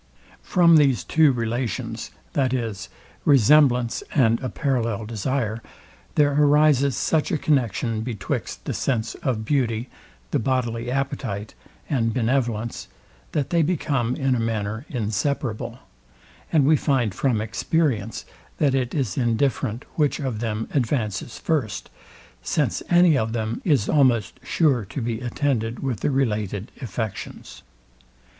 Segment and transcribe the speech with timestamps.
[0.41, 2.89] From these two relations, viz,
[3.23, 5.61] resemblance and a parallel desire,
[6.15, 9.89] there arises such a connexion betwixt the sense of beauty,
[10.31, 11.53] the bodily appetite,
[11.87, 12.87] and benevolence,
[13.33, 15.77] that they become in a manner inseparable:
[16.51, 18.25] And we find from experience
[18.57, 21.91] that it is indifferent which of them advances first;
[22.41, 27.61] since any of them is almost sure to be attended with the related affections.